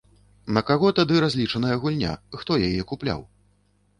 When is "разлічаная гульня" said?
1.25-2.13